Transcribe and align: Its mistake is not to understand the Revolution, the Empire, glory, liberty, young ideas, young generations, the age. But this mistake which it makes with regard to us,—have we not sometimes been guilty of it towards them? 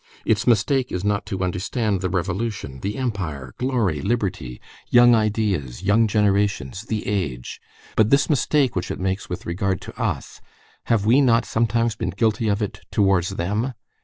Its 0.25 0.47
mistake 0.47 0.91
is 0.91 1.03
not 1.03 1.27
to 1.27 1.43
understand 1.43 2.01
the 2.01 2.09
Revolution, 2.09 2.79
the 2.79 2.97
Empire, 2.97 3.53
glory, 3.59 4.01
liberty, 4.01 4.59
young 4.89 5.13
ideas, 5.13 5.83
young 5.83 6.07
generations, 6.07 6.81
the 6.81 7.05
age. 7.05 7.61
But 7.95 8.09
this 8.09 8.27
mistake 8.27 8.75
which 8.75 8.89
it 8.89 8.99
makes 8.99 9.29
with 9.29 9.45
regard 9.45 9.79
to 9.81 9.99
us,—have 10.01 11.05
we 11.05 11.21
not 11.21 11.45
sometimes 11.45 11.95
been 11.95 12.09
guilty 12.09 12.47
of 12.47 12.63
it 12.63 12.81
towards 12.89 13.29
them? 13.35 13.75